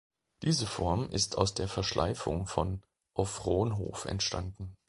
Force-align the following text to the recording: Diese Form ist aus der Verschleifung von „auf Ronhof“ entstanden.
Diese 0.41 0.65
Form 0.65 1.11
ist 1.11 1.37
aus 1.37 1.53
der 1.53 1.67
Verschleifung 1.67 2.47
von 2.47 2.81
„auf 3.13 3.45
Ronhof“ 3.45 4.05
entstanden. 4.05 4.75